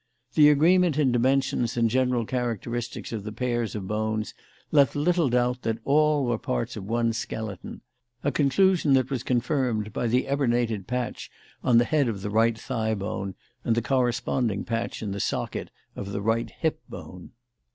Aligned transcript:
The 0.33 0.49
agreement 0.49 0.97
in 0.97 1.11
dimensions 1.11 1.77
and 1.77 1.87
general 1.87 2.25
characteristics 2.25 3.11
of 3.11 3.23
the 3.23 3.31
pairs 3.31 3.75
of 3.75 3.87
bones 3.87 4.33
left 4.71 4.95
little 4.95 5.29
doubt 5.29 5.61
that 5.61 5.77
all 5.85 6.25
were 6.25 6.39
parts 6.39 6.75
of 6.75 6.85
one 6.87 7.13
skeleton, 7.13 7.81
a 8.23 8.31
conclusion 8.31 8.93
that 8.93 9.11
was 9.11 9.21
confirmed 9.21 9.93
by 9.93 10.07
the 10.07 10.25
eburnated 10.25 10.87
patch 10.87 11.29
on 11.63 11.77
the 11.77 11.85
head 11.85 12.07
of 12.07 12.23
the 12.23 12.31
right 12.31 12.57
thigh 12.57 12.95
bone 12.95 13.35
and 13.63 13.75
the 13.75 13.81
corresponding 13.83 14.63
patch 14.65 15.03
in 15.03 15.11
the 15.11 15.19
socket 15.19 15.69
of 15.95 16.11
the 16.11 16.21
right 16.23 16.49
hip 16.49 16.79
bone. 16.89 17.33